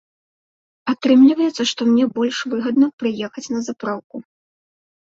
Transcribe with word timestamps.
Атрымліваецца, 0.93 1.63
што 1.73 1.81
мне 1.91 2.09
больш 2.17 2.37
выгадна 2.55 2.85
прыехаць 3.05 3.47
на 3.57 3.61
запраўку. 3.71 4.15